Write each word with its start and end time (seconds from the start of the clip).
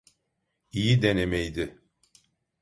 İyi 0.71 1.01
denemeydi. 1.01 1.77